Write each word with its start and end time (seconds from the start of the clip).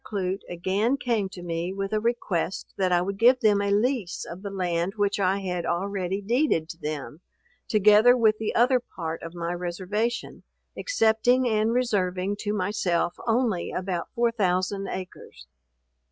Clute 0.03 0.41
again 0.49 0.97
came 0.97 1.29
to 1.29 1.43
me 1.43 1.71
with 1.71 1.93
a 1.93 1.99
request 1.99 2.73
that 2.75 2.91
I 2.91 3.03
would 3.03 3.19
give 3.19 3.39
them 3.39 3.61
a 3.61 3.69
lease 3.69 4.25
of 4.25 4.41
the 4.41 4.49
land 4.49 4.95
which 4.95 5.19
I 5.19 5.41
had 5.41 5.63
already 5.63 6.21
deeded 6.21 6.69
to 6.69 6.79
them, 6.81 7.21
together 7.67 8.17
with 8.17 8.39
the 8.39 8.55
other 8.55 8.79
part 8.79 9.21
of 9.21 9.35
my 9.35 9.53
reservation, 9.53 10.41
excepting 10.75 11.47
and 11.47 11.71
reserving 11.71 12.37
to 12.37 12.51
myself 12.51 13.15
only 13.27 13.69
about 13.71 14.07
4000 14.15 14.87
acres. 14.87 15.45